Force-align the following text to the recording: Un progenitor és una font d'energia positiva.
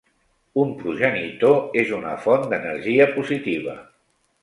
Un 0.63 0.71
progenitor 0.79 1.77
és 1.83 1.93
una 1.99 2.17
font 2.25 2.51
d'energia 2.55 3.11
positiva. 3.19 3.81